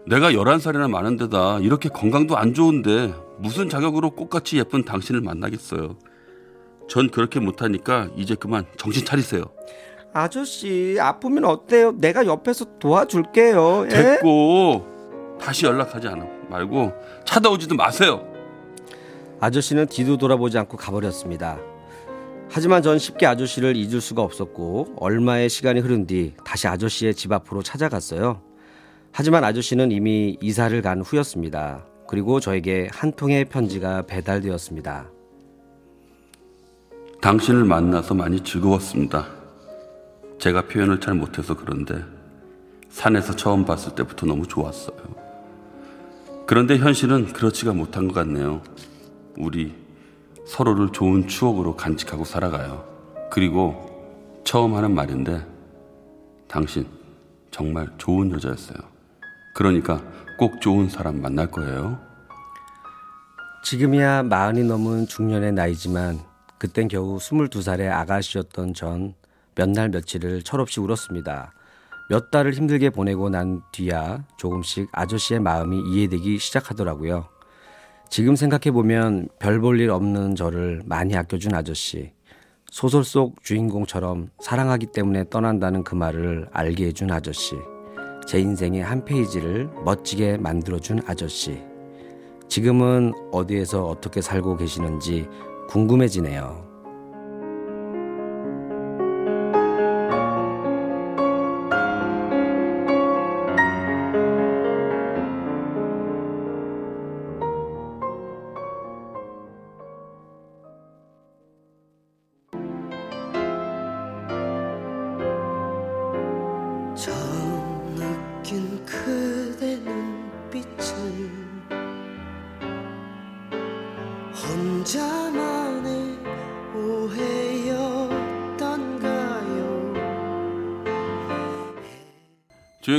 내가 0.06 0.30
11살이나 0.30 0.88
많은 0.88 1.16
데다 1.16 1.58
이렇게 1.58 1.88
건강도 1.88 2.36
안 2.36 2.54
좋은데 2.54 3.12
무슨 3.38 3.68
자격으로 3.68 4.10
꽃같이 4.10 4.56
예쁜 4.58 4.84
당신을 4.84 5.20
만나겠어요. 5.20 5.96
전 6.88 7.10
그렇게 7.10 7.40
못하니까 7.40 8.08
이제 8.16 8.36
그만 8.36 8.64
정신 8.76 9.04
차리세요. 9.04 9.44
아저씨 10.12 10.96
아프면 11.00 11.44
어때요? 11.44 11.92
내가 11.98 12.25
옆에서 12.25 12.78
도와줄게요. 12.78 13.86
예? 13.86 13.88
됐고 13.88 14.86
다시 15.40 15.66
연락하지 15.66 16.06
않아 16.08 16.25
말고 16.48 16.92
찾아오지도 17.25 17.75
마세요. 17.75 18.25
아저씨는 19.40 19.88
뒤도 19.88 20.16
돌아보지 20.18 20.56
않고 20.56 20.76
가버렸습니다. 20.76 21.58
하지만 22.48 22.80
전 22.80 22.98
쉽게 22.98 23.26
아저씨를 23.26 23.76
잊을 23.76 24.00
수가 24.00 24.22
없었고 24.22 24.94
얼마의 24.98 25.48
시간이 25.50 25.80
흐른 25.80 26.06
뒤 26.06 26.34
다시 26.44 26.68
아저씨의 26.68 27.14
집 27.14 27.32
앞으로 27.32 27.64
찾아갔어요. 27.64 28.40
하지만 29.18 29.44
아저씨는 29.44 29.92
이미 29.92 30.37
이사를 30.42 30.82
간 30.82 31.00
후였습니다. 31.00 31.87
그리고 32.06 32.38
저에게 32.38 32.90
한 32.92 33.12
통의 33.12 33.46
편지가 33.46 34.02
배달되었습니다. 34.02 35.06
당신을 37.23 37.64
만나서 37.64 38.12
많이 38.12 38.44
즐거웠습니다. 38.44 39.26
제가 40.38 40.66
표현을 40.66 41.00
잘 41.00 41.14
못해서 41.14 41.56
그런데 41.56 42.04
산에서 42.90 43.35
처음 43.35 43.64
봤을 43.64 43.94
때부터 43.94 44.26
너무 44.26 44.46
좋았어요. 44.46 44.99
그런데 46.46 46.76
현실은 46.76 47.32
그렇지가 47.32 47.73
못한 47.73 48.08
것 48.08 48.12
같네요. 48.12 48.61
우리 49.38 49.73
서로를 50.44 50.92
좋은 50.92 51.26
추억으로 51.26 51.75
간직하고 51.75 52.26
살아가요. 52.26 52.85
그리고 53.30 54.42
처음 54.44 54.75
하는 54.75 54.94
말인데 54.94 55.42
당신 56.49 56.85
정말 57.50 57.88
좋은 57.96 58.30
여자였어요. 58.32 58.96
그러니까 59.56 60.02
꼭 60.38 60.60
좋은 60.60 60.88
사람 60.88 61.20
만날 61.22 61.50
거예요. 61.50 61.98
지금이야 63.64 64.22
마흔이 64.25 64.62
넘은 64.64 65.06
중년의 65.06 65.52
나이지만 65.52 66.20
그땐 66.58 66.88
겨우 66.88 67.16
22살의 67.18 67.90
아가씨였던 67.90 68.75
전 68.75 69.14
몇 69.58 69.70
날 69.70 69.88
며칠을 69.88 70.42
철없이 70.42 70.80
울었습니다. 70.80 71.50
몇 72.10 72.30
달을 72.30 72.52
힘들게 72.52 72.90
보내고 72.90 73.30
난 73.30 73.62
뒤야 73.72 74.22
조금씩 74.36 74.90
아저씨의 74.92 75.40
마음이 75.40 75.80
이해되기 75.90 76.38
시작하더라고요. 76.38 77.26
지금 78.10 78.36
생각해보면 78.36 79.28
별 79.40 79.60
볼 79.62 79.80
일 79.80 79.88
없는 79.90 80.36
저를 80.36 80.82
많이 80.84 81.16
아껴준 81.16 81.54
아저씨. 81.54 82.12
소설 82.70 83.02
속 83.02 83.42
주인공처럼 83.42 84.28
사랑하기 84.40 84.88
때문에 84.92 85.30
떠난다는 85.30 85.82
그 85.82 85.94
말을 85.94 86.48
알게 86.52 86.88
해준 86.88 87.10
아저씨. 87.10 87.56
제 88.26 88.40
인생의 88.40 88.83
한 88.83 89.04
페이지를 89.04 89.71
멋지게 89.85 90.38
만들어준 90.38 91.02
아저씨. 91.06 91.62
지금은 92.49 93.12
어디에서 93.33 93.87
어떻게 93.87 94.21
살고 94.21 94.56
계시는지 94.56 95.28
궁금해지네요. 95.68 96.65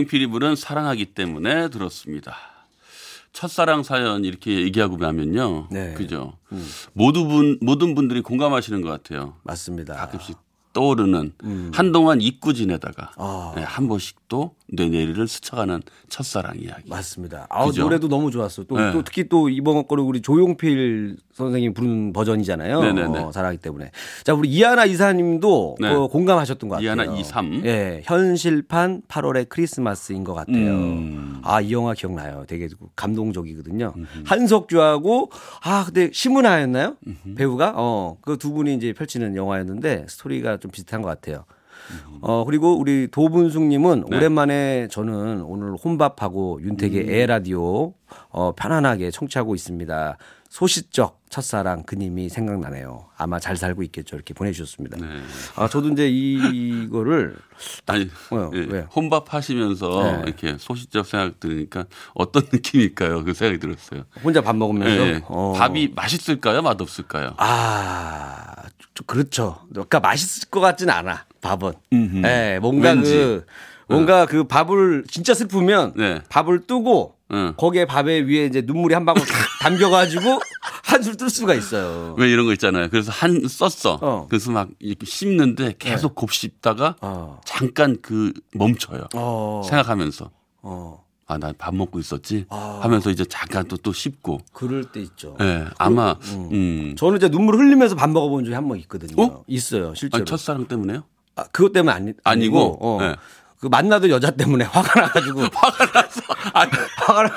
부른 0.08 0.56
사랑하기 0.56 1.06
때문에 1.08 1.70
들었습니다. 1.70 2.36
첫사랑 3.34 3.84
사연 3.84 4.26
이렇게 4.26 4.62
얘기하고 4.62 4.98
나면요. 4.98 5.68
네. 5.70 5.94
그죠. 5.94 6.34
모두 6.94 7.26
분, 7.26 7.58
모든 7.62 7.94
분들이 7.94 8.22
공감하시는 8.22 8.82
것 8.82 8.90
같아요. 8.90 9.36
맞습니다. 9.44 9.96
가끔씩 9.96 10.38
떠오르는 10.74 11.34
한동안 11.74 12.22
잊고 12.22 12.54
지내다가 12.54 13.12
아. 13.18 13.54
네, 13.56 13.64
한 13.64 13.88
번씩 13.88 14.28
또 14.28 14.56
뇌내리를 14.70 15.28
스쳐가는 15.28 15.82
첫사랑 16.10 16.60
이야기. 16.60 16.90
맞습니다. 16.90 17.48
아 17.50 17.66
그죠? 17.66 17.84
노래도 17.84 18.08
너무 18.08 18.32
좋았어. 18.32 18.64
또, 18.64 18.78
네. 18.78 18.92
또 18.92 19.04
특히 19.04 19.30
또 19.30 19.50
이번 19.50 19.88
거는 19.88 20.04
우리 20.04 20.22
조용필 20.22 21.18
선생님 21.34 21.74
부른 21.74 22.14
버전이잖아요. 22.14 22.82
네네네. 22.82 23.20
어, 23.20 23.32
사랑하기 23.32 23.60
때문에. 23.60 23.92
자 24.24 24.34
우리 24.34 24.50
이하나 24.50 24.86
이사님도 24.86 25.78
네. 25.80 25.90
어, 25.90 26.08
공감하셨던 26.08 26.70
것 26.70 26.76
같아요. 26.76 26.86
이하나 26.86 27.06
이삼. 27.18 27.62
예, 27.66 28.02
현실판 28.04 29.04
8월의 29.08 29.48
크리스마스인 29.50 30.24
것 30.24 30.34
같아요. 30.34 30.74
음. 30.74 31.40
아이 31.44 31.72
영화 31.72 31.94
기억나요. 31.94 32.46
되게 32.48 32.68
감동적이거든요. 32.96 33.94
한석주하고 34.26 35.32
아 35.64 35.86
근데 35.86 36.10
심은하였나요? 36.12 36.96
배우가 37.36 37.74
어그 37.76 38.38
두 38.38 38.52
분이 38.52 38.76
이제 38.76 38.94
펼치는 38.94 39.36
영화였는데 39.36 40.06
스토리가 40.10 40.58
좀 40.58 40.72
비슷한 40.72 41.02
것 41.02 41.08
같아요. 41.10 41.46
어 42.22 42.44
그리고 42.46 42.78
우리 42.78 43.08
도분숙님은 43.10 44.06
네. 44.10 44.18
오랜만에 44.18 44.88
저는 44.90 45.42
오늘 45.42 45.76
혼밥하고 45.76 46.60
윤택의 46.62 47.02
음. 47.02 47.10
에라디오 47.10 47.94
어, 48.30 48.54
편안하게 48.56 49.12
청취하고 49.12 49.56
있습니다. 49.56 50.18
소시적 50.50 51.22
첫사랑 51.30 51.84
그님이 51.84 52.30
생각나네요. 52.30 53.08
아마 53.18 53.40
잘 53.40 53.58
살고 53.58 53.84
있겠죠. 53.84 54.16
이렇게 54.16 54.34
보내주셨습니다. 54.34 54.98
네. 54.98 55.08
아 55.56 55.68
저도 55.68 55.90
이제 55.90 56.08
이거를 56.10 57.36
아니 57.86 58.10
어, 58.32 58.50
예, 58.54 58.60
왜? 58.60 58.80
혼밥 58.96 59.34
하시면서 59.34 60.04
네. 60.04 60.22
이렇게 60.26 60.56
소시적 60.58 61.06
생각 61.06 61.40
들으니까 61.40 61.86
어떤 62.14 62.44
느낌일까요? 62.52 63.24
그 63.26 63.34
생각이 63.34 63.60
들었어요. 63.60 64.06
혼자 64.24 64.42
밥 64.42 64.56
먹으면서 64.56 65.08
예, 65.08 65.22
어. 65.28 65.54
밥이 65.58 65.90
맛있을까요? 65.96 66.62
맛없을까요? 66.62 67.34
아, 67.38 68.64
좀 68.94 69.06
그렇죠. 69.06 69.60
그러니까 69.70 70.00
맛있을 70.00 70.50
것 70.50 70.62
같진 70.62 70.90
않아. 70.90 71.26
밥은. 71.42 71.74
예, 72.24 72.60
뭔가 72.62 72.90
왠지. 72.92 73.12
그 73.14 73.46
뭔가 73.90 74.26
그 74.26 74.44
밥을 74.46 75.06
진짜 75.10 75.34
슬프면 75.34 75.94
네. 75.96 76.22
밥을 76.30 76.68
뜨고 76.68 77.16
응. 77.32 77.54
거기에 77.58 77.86
밥에 77.86 78.20
위에 78.22 78.46
이제 78.46 78.62
눈물이 78.66 78.94
한 78.94 79.06
방울 79.06 79.22
탁 79.26 79.28
담겨가지고 79.62 80.40
한술 80.84 81.18
뜰 81.18 81.30
수가 81.30 81.54
있어요. 81.56 82.16
왜 82.18 82.30
이런 82.32 82.46
거 82.46 82.54
있잖아요. 82.54 82.90
그래서 82.90 83.12
한 83.12 83.48
썼어. 83.48 84.00
어. 84.02 84.28
그래서 84.30 84.52
막 84.52 84.70
이렇게 84.80 85.06
씹는데 85.06 85.76
계속 85.80 86.16
곱씹다가 86.16 86.96
어. 87.02 87.42
잠깐 87.46 87.98
그 88.02 88.32
멈춰요. 88.54 89.08
어. 89.16 89.62
생각하면서 89.66 90.30
어. 90.62 91.04
아나 91.30 91.52
밥 91.58 91.76
먹고 91.76 92.00
있었지 92.00 92.46
아. 92.50 92.80
하면서 92.82 93.10
이제 93.10 93.26
잠깐 93.26 93.68
또 93.68 93.76
또 93.76 93.92
씹고. 93.92 94.40
그럴 94.54 94.86
때 94.86 95.02
있죠. 95.02 95.36
예, 95.42 95.66
아마 95.78 96.14
음. 96.32 96.96
저는 96.98 97.18
이제 97.18 97.28
눈물 97.30 97.56
흘리면서 97.58 97.96
밥 97.96 98.10
먹어본 98.10 98.46
적이 98.46 98.56
한 98.56 98.70
번 98.70 98.78
있거든요. 98.80 99.22
어? 99.22 99.44
있어요, 99.48 99.94
실제로. 99.94 100.22
아니, 100.22 100.26
첫사랑 100.26 100.68
때문에요? 100.68 101.04
아, 101.36 101.44
그것 101.52 101.74
때문에 101.74 101.94
아니, 101.94 102.14
아니고, 102.24 102.60
아니고, 102.60 102.78
어. 102.82 103.02
네. 103.02 103.16
그 103.60 103.68
만나던 103.68 104.10
여자 104.12 104.30
때문에 104.32 104.66
화가 104.70 105.02
나가지고 105.02 105.42
화가 105.54 105.92
나서 105.92 106.22
아니 106.54 106.72
화가 106.98 107.24
나 107.24 107.32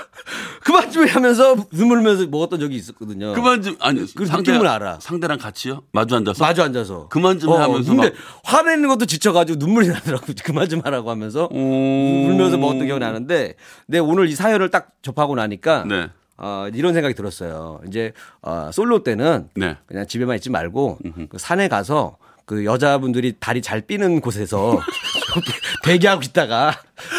그만 0.63 0.91
좀 0.91 1.07
하면서 1.09 1.57
눈물 1.73 1.99
흘면서 1.99 2.27
먹었던 2.27 2.61
적이 2.61 2.77
있었거든요. 2.77 3.33
그만 3.33 3.63
좀 3.63 3.77
아니 3.81 4.05
그 4.15 4.25
느낌을 4.25 4.67
알아. 4.67 4.99
상대랑 5.01 5.39
같이요? 5.39 5.83
마주 5.93 6.15
앉아서 6.17 6.45
마주 6.45 6.63
앉아서 6.63 7.09
그만 7.09 7.39
좀 7.39 7.53
하면서 7.53 7.91
근데 7.93 8.11
막- 8.11 8.17
화내는 8.45 8.89
것도 8.89 9.07
지쳐가지고 9.07 9.59
눈물이 9.59 9.89
나더라고 9.89 10.27
그만 10.45 10.69
좀 10.69 10.81
하라고 10.85 11.11
하면서 11.11 11.49
오. 11.51 11.57
울면서 11.57 12.59
먹었던 12.59 12.85
기억이 12.87 13.01
나는데 13.01 13.55
내 13.87 13.99
오늘 13.99 14.29
이 14.29 14.35
사연을 14.35 14.71
딱 14.71 14.91
접하고 15.03 15.35
나니까 15.35 15.85
네. 15.89 16.09
어, 16.37 16.67
이런 16.75 16.93
생각이 16.95 17.15
들었어요. 17.15 17.81
이제 17.89 18.13
어, 18.43 18.71
솔로 18.73 19.03
때는 19.03 19.49
네. 19.55 19.77
그냥 19.87 20.07
집에만 20.07 20.37
있지 20.37 20.51
말고 20.51 20.99
그 21.31 21.39
산에 21.39 21.69
가서 21.69 22.17
그 22.51 22.65
여자분들이 22.65 23.35
다리 23.39 23.63
잘 23.63 23.81
삐는 23.81 24.21
곳에서 24.21 24.81
대기하고 25.85 26.21
있다가 26.25 26.77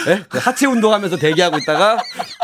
예? 0.09 0.25
그 0.27 0.37
하체 0.39 0.67
운동하면서 0.67 1.15
대기하고 1.15 1.57
있다가 1.59 1.99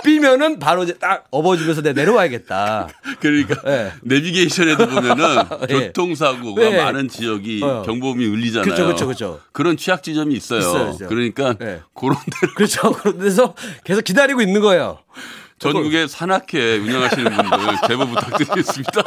삐면은 0.06 0.58
바로 0.58 0.84
이제 0.84 0.94
딱 0.94 1.25
업어주면서 1.29 1.82
내가 1.82 2.00
내려와야겠다. 2.00 2.88
그러니까 3.20 3.62
네. 3.63 3.91
내비게이션에도 4.03 4.88
보면은 4.88 5.36
예. 5.70 5.88
교통사고가 5.88 6.62
네. 6.62 6.82
많은 6.82 7.10
지역이 7.10 7.62
어. 7.62 7.82
경보음이 7.82 8.25
울리잖아요. 8.25 8.72
그쵸, 8.72 8.88
그쵸, 8.88 9.08
그쵸. 9.08 9.41
런 9.51 9.75
취약 9.75 10.01
지점이 10.01 10.34
있어요. 10.34 10.60
있어요, 10.60 10.89
있어요. 10.91 11.10
그러니까 11.10 11.56
네. 11.56 11.82
그런 11.94 12.15
데를 12.39 12.56
그렇죠. 12.56 12.94
그런 12.94 13.20
데서 13.20 13.53
계속 13.84 14.06
기다리고 14.06 14.41
있는 14.41 14.62
거예요. 14.62 15.00
전국에 15.60 16.08
산악회 16.08 16.77
운영하시는 16.77 17.36
분들 17.36 17.75
제보 17.86 18.08
부탁드리겠습니다. 18.08 19.03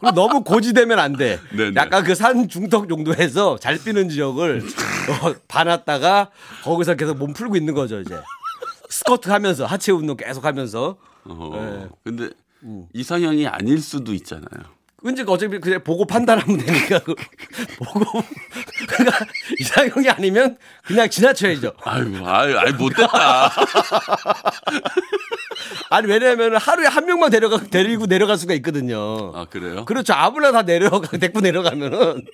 그리고 0.00 0.14
너무 0.14 0.42
고지되면 0.44 0.98
안 0.98 1.16
돼. 1.16 1.38
네네. 1.56 1.72
약간 1.76 2.04
그 2.04 2.14
산 2.14 2.48
중턱 2.48 2.88
정도에서 2.88 3.58
잘 3.58 3.78
뛰는 3.78 4.08
지역을 4.08 4.62
어, 5.22 5.34
봐놨다가 5.48 6.30
거기서 6.64 6.94
계속 6.94 7.16
몸 7.18 7.32
풀고 7.32 7.56
있는 7.56 7.74
거죠 7.74 8.00
이제. 8.00 8.16
스쿼트 8.88 9.28
하면서 9.30 9.66
하체 9.66 9.92
운동 9.92 10.16
계속 10.16 10.44
하면서. 10.44 10.96
어, 11.24 11.50
네. 11.52 11.88
근데 12.04 12.30
음. 12.62 12.86
이상형이 12.94 13.46
아닐 13.46 13.80
수도 13.80 14.14
있잖아요. 14.14 14.77
근데 15.00 15.22
어차피 15.26 15.60
그냥 15.60 15.82
보고 15.84 16.04
판단하면 16.04 16.58
되니까 16.58 16.98
그 17.00 17.14
보고 17.78 18.04
그러니까 18.88 19.24
이상형이 19.60 20.10
아니면 20.10 20.58
그냥 20.84 21.08
지나쳐야죠. 21.08 21.72
아유, 21.84 22.20
아유, 22.24 22.58
아유 22.58 22.74
못됐다. 22.74 23.52
아니 25.90 26.08
왜냐하면 26.08 26.56
하루에 26.56 26.86
한 26.86 27.06
명만 27.06 27.30
데려가 27.30 27.58
데리고 27.58 28.06
내려갈 28.06 28.36
수가 28.38 28.54
있거든요. 28.54 29.32
아 29.34 29.44
그래요? 29.44 29.84
그렇죠. 29.84 30.14
아무나 30.14 30.50
다 30.50 30.62
내려가 30.62 31.00
데리고 31.16 31.40
내려가면은 31.40 32.24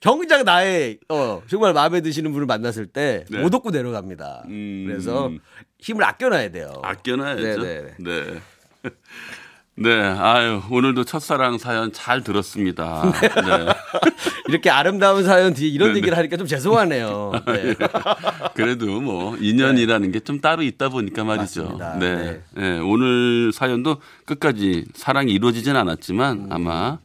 경장 0.00 0.44
나의 0.44 0.98
어, 1.08 1.42
정말 1.46 1.72
마음에 1.72 2.00
드시는 2.00 2.32
분을 2.32 2.46
만났을 2.46 2.86
때못 2.86 3.30
네. 3.30 3.40
얻고 3.40 3.70
내려갑니다. 3.70 4.42
음. 4.46 4.86
그래서 4.88 5.30
힘을 5.78 6.02
아껴놔야 6.04 6.50
돼요. 6.50 6.80
아껴놔야죠. 6.82 7.62
네네. 7.62 7.94
네. 8.00 8.40
네, 9.76 9.90
아유 10.00 10.62
오늘도 10.70 11.04
첫사랑 11.04 11.58
사연 11.58 11.92
잘 11.92 12.22
들었습니다. 12.22 13.12
네. 13.20 13.66
이렇게 14.48 14.70
아름다운 14.70 15.24
사연 15.24 15.52
뒤에 15.52 15.68
이런 15.68 15.88
네네. 15.88 15.98
얘기를 15.98 16.16
하니까 16.16 16.36
좀 16.36 16.46
죄송하네요. 16.46 17.32
네. 17.46 17.74
그래도 18.54 19.00
뭐 19.00 19.36
인연이라는 19.36 20.12
게 20.12 20.20
좀 20.24 20.40
따로 20.40 20.62
있다 20.62 20.88
보니까 20.90 21.24
말이죠. 21.24 21.76
네. 21.98 22.16
네. 22.16 22.42
네, 22.52 22.78
오늘 22.78 23.52
사연도 23.52 23.96
끝까지 24.24 24.86
사랑이 24.94 25.32
이루어지진 25.32 25.76
않았지만 25.76 26.36
음. 26.38 26.48
아마 26.50 26.98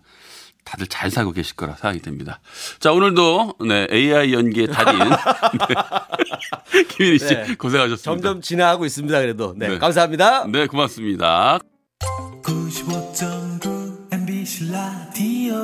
다들 0.63 0.85
잘 0.87 1.09
살고 1.09 1.31
계실 1.31 1.55
거라 1.55 1.73
생각이 1.73 1.99
됩니다. 2.01 2.39
자, 2.79 2.91
오늘도 2.93 3.55
네, 3.67 3.87
AI 3.91 4.31
연기의 4.33 4.67
달인 4.67 4.99
네. 5.09 6.83
김민희 6.83 7.17
씨 7.19 7.25
네. 7.33 7.55
고생하셨습니다. 7.57 8.03
점점 8.03 8.41
진화하고 8.41 8.85
있습니다. 8.85 9.19
그래도 9.19 9.53
네, 9.57 9.67
네. 9.69 9.77
감사합니다. 9.79 10.45
네, 10.47 10.67
고맙습니다. 10.67 11.59
95.9 11.99 14.13
MBC 14.13 14.71
라디오. 14.71 15.55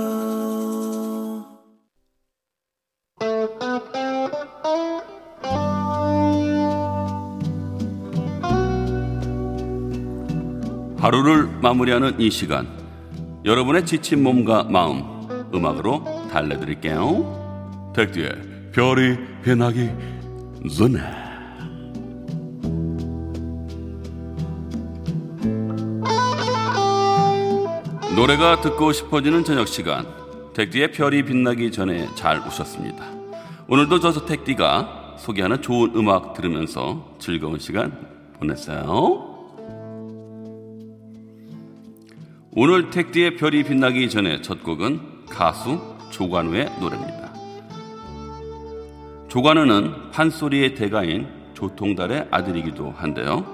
하루를 10.97 11.47
마무리하는 11.61 12.19
이 12.19 12.31
시간. 12.31 12.67
여러분의 13.45 13.85
지친 13.85 14.23
몸과 14.23 14.63
마음 14.63 15.03
음악으로 15.53 16.03
달래드릴게요. 16.31 17.91
택디의 17.95 18.71
별이 18.73 19.17
빛나기 19.43 19.91
전에 20.75 21.24
노래가 28.15 28.62
듣고 28.62 28.93
싶어지는 28.93 29.43
저녁 29.43 29.67
시간 29.67 30.06
택디의 30.54 30.93
별이 30.93 31.23
빛나기 31.23 31.71
전에 31.71 32.08
잘 32.15 32.39
오셨습니다 32.47 33.06
오늘도 33.67 33.99
저 33.99 34.25
택디가 34.25 35.15
소개하는 35.19 35.62
좋은 35.62 35.95
음악 35.95 36.34
들으면서 36.34 37.15
즐거운 37.19 37.60
시간 37.60 37.91
보냈어요 38.39 39.36
오늘 42.58 42.89
택디의 42.89 43.36
별이 43.36 43.63
빛나기 43.63 44.10
전에 44.10 44.41
첫 44.41 44.63
곡은 44.63 45.25
가수 45.30 45.78
조관우의 46.10 46.71
노래입니다. 46.80 47.34
조관우는 49.28 50.12
판소리의 50.12 50.75
대가인 50.75 51.28
조통달의 51.54 52.30
아들이기도 52.32 52.91
한데요. 52.91 53.45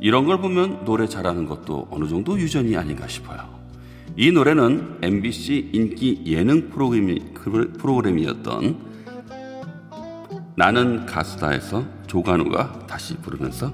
이런 0.00 0.24
걸 0.24 0.40
보면 0.40 0.86
노래 0.86 1.06
잘하는 1.06 1.44
것도 1.44 1.88
어느 1.90 2.08
정도 2.08 2.38
유전이 2.38 2.74
아닌가 2.74 3.06
싶어요. 3.06 3.61
이 4.16 4.30
노래는 4.30 4.98
MBC 5.02 5.70
인기 5.72 6.22
예능 6.26 6.68
프로그램이, 6.68 7.32
프로그램이었던 7.78 8.92
나는 10.54 11.06
가수다에서 11.06 11.84
조관우가 12.06 12.86
다시 12.86 13.16
부르면서 13.16 13.72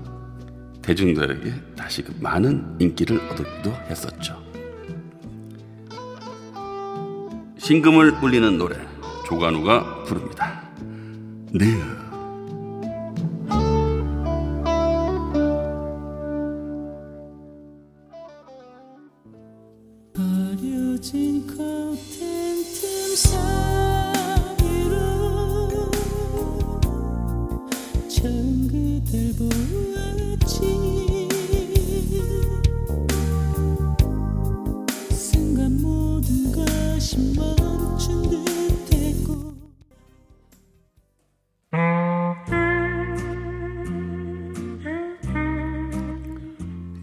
대중들에게 0.80 1.52
다시 1.76 2.02
그 2.02 2.14
많은 2.20 2.76
인기를 2.78 3.20
얻기도 3.30 3.72
했었죠. 3.90 4.40
신금을 7.58 8.12
울리는 8.22 8.56
노래 8.56 8.76
조관우가 9.26 10.04
부릅니다. 10.04 10.62
네. 11.52 12.07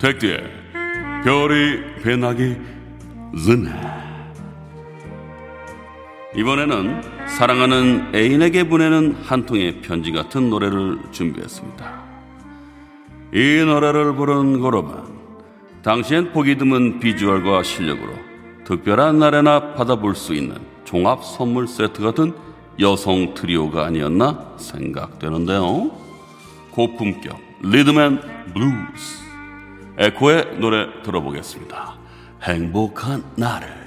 택디의 0.05 0.37
별이 1.23 1.79
배나기 2.03 2.55
전에 3.43 3.71
이번에는 6.35 7.27
사랑하는 7.27 8.13
애인에게 8.13 8.65
보내는 8.65 9.15
한 9.23 9.47
통의 9.47 9.81
편지 9.81 10.11
같은 10.11 10.51
노래를 10.51 10.99
준비했습니다. 11.09 12.03
이 13.33 13.63
노래를 13.65 14.13
부른 14.13 14.61
그룹은 14.61 14.95
당시엔 15.81 16.33
보기 16.33 16.59
드문 16.59 16.99
비주얼과 16.99 17.63
실력으로 17.63 18.13
특별한 18.63 19.17
날에나 19.17 19.73
받아볼 19.73 20.13
수 20.13 20.35
있는 20.35 20.57
종합 20.83 21.23
선물 21.23 21.67
세트 21.67 22.03
같은 22.03 22.31
여성 22.79 23.33
트리오가 23.33 23.87
아니었나 23.87 24.53
생각되는데요. 24.57 25.89
고품격 26.73 27.39
리드맨 27.63 28.21
블루스 28.53 29.24
에코의 29.97 30.57
노래 30.59 31.01
들어보겠습니다. 31.03 31.95
행복한 32.43 33.23
나를 33.35 33.84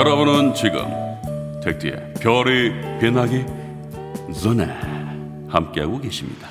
여러분은 0.00 0.54
지금 0.54 0.80
택디의 1.62 2.14
별이 2.22 2.72
빛나기 3.00 3.44
전에 4.32 4.66
함께하고 5.46 6.00
계십니다. 6.00 6.48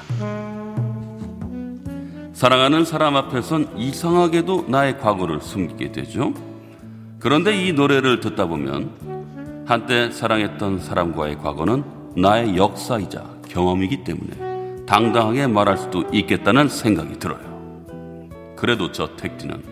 사랑하는 2.32 2.86
사람 2.86 3.16
앞에선 3.16 3.76
이상하게도 3.76 4.66
나의 4.68 5.00
과거를 5.00 5.42
숨기게 5.42 5.92
되죠. 5.92 6.32
그런데 7.18 7.58
이 7.60 7.74
노래를 7.74 8.20
듣다 8.20 8.46
보면 8.46 9.64
한때 9.66 10.12
사랑했던 10.12 10.82
사람과의 10.82 11.40
과거는 11.40 11.84
나의 12.18 12.56
역사이자 12.56 13.26
경험이기 13.50 14.04
때문에 14.04 14.86
당당하게 14.86 15.48
말할 15.48 15.76
수도 15.80 16.04
있겠다는 16.14 16.70
생각이 16.70 17.18
들어요. 17.18 17.40
그래도 18.56 18.92
저 18.92 19.16
택디는 19.16 19.64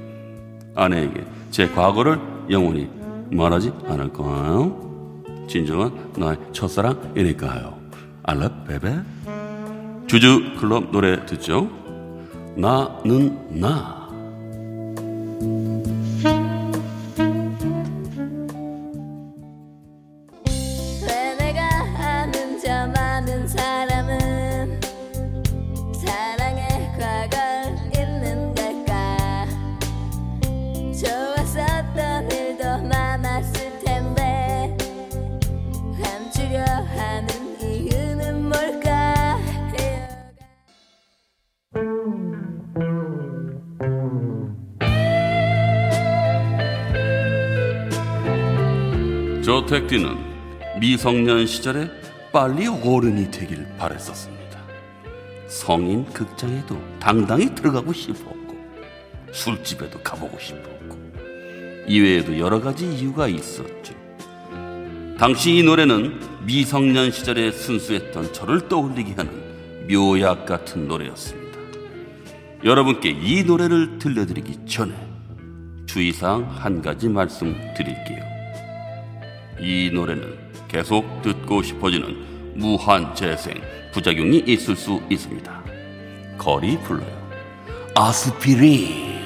아내에게 0.73 1.23
제 1.51 1.69
과거를 1.69 2.19
영원히 2.49 2.96
말하지 3.31 3.71
않을 3.87 4.13
거예요. 4.13 5.23
진정한 5.47 5.91
나의 6.17 6.37
첫사랑이니까요. 6.51 7.77
알라 8.23 8.49
베베. 8.65 8.99
주주 10.07 10.55
클럽 10.59 10.91
노래 10.91 11.25
듣죠? 11.25 11.69
나는 12.55 13.59
나. 13.59 13.96
저 49.67 49.75
택디는 49.75 50.79
미성년 50.79 51.45
시절에 51.45 51.89
빨리 52.31 52.67
어른이 52.67 53.29
되길 53.31 53.67
바랬었습니다. 53.77 54.59
성인 55.47 56.05
극장에도 56.05 56.81
당당히 56.99 57.53
들어가고 57.53 57.91
싶었고 57.91 58.55
술집에도 59.33 59.99
가보고 60.01 60.39
싶었고 60.39 60.97
이외에도 61.85 62.39
여러 62.39 62.61
가지 62.61 62.85
이유가 62.89 63.27
있었죠. 63.27 63.93
당시 65.17 65.57
이 65.57 65.63
노래는 65.63 66.45
미성년 66.45 67.11
시절에 67.11 67.51
순수했던 67.51 68.31
저를 68.31 68.69
떠올리게 68.69 69.15
하는 69.15 69.87
묘약 69.89 70.45
같은 70.45 70.87
노래였습니다. 70.87 71.57
여러분께 72.63 73.09
이 73.09 73.43
노래를 73.43 73.99
들려드리기 73.99 74.65
전에 74.65 74.93
주의사항 75.87 76.43
한 76.43 76.81
가지 76.81 77.09
말씀드릴게요. 77.09 78.36
이 79.59 79.89
노래는 79.93 80.37
계속 80.67 81.21
듣고 81.21 81.61
싶어지는 81.63 82.53
무한 82.55 83.13
재생 83.15 83.61
부작용이 83.93 84.43
있을 84.45 84.75
수 84.75 85.01
있습니다. 85.09 85.63
거리 86.37 86.77
불러요. 86.79 87.27
아스피린. 87.95 89.16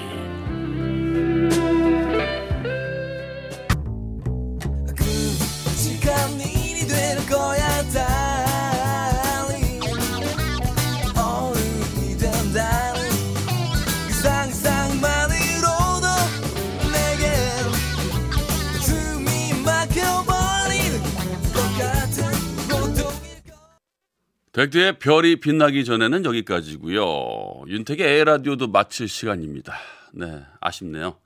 백대의 24.54 25.00
별이 25.00 25.38
빛나기 25.38 25.86
전에는 25.86 26.26
여기까지고요. 26.26 27.64
윤택의 27.68 28.20
에라디오도 28.20 28.68
마칠 28.68 29.08
시간입니다. 29.08 29.74
네, 30.14 30.44
아쉽네요. 30.60 31.18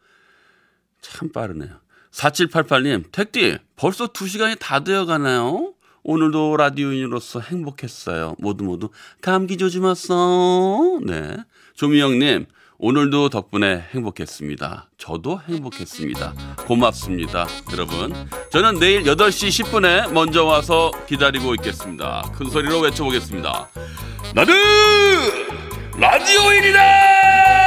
참 1.02 1.32
빠르네요. 1.32 1.80
4788님, 2.12 3.12
택디, 3.12 3.58
벌써 3.76 4.08
2시간이 4.08 4.58
다 4.60 4.84
되어 4.84 5.06
가나요? 5.06 5.74
오늘도 6.04 6.56
라디오인으로서 6.58 7.40
행복했어요. 7.40 8.36
모두 8.38 8.64
모두 8.64 8.90
감기 9.22 9.58
조심하소. 9.58 11.02
네. 11.04 11.36
조미영님, 11.74 12.46
오늘도 12.78 13.30
덕분에 13.30 13.86
행복했습니다. 13.94 14.90
저도 14.98 15.40
행복했습니다. 15.48 16.34
고맙습니다. 16.68 17.48
여러분. 17.72 18.14
저는 18.52 18.80
내일 18.80 19.04
8시 19.04 19.64
10분에 19.64 20.12
먼저 20.12 20.44
와서 20.44 20.92
기다리고 21.08 21.56
있겠습니다. 21.56 22.24
큰 22.36 22.50
소리로 22.50 22.80
외쳐보겠습니다. 22.82 23.70
나는 24.34 24.54
라디오인이다! 25.98 27.65